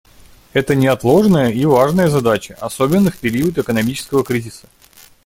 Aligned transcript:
Это 0.53 0.73
неотложная 0.73 1.51
и 1.51 1.63
важная 1.63 2.07
задача, 2.09 2.55
особенно 2.55 3.11
в 3.11 3.17
период 3.19 3.59
экономического 3.59 4.23
кризиса. 4.23 4.67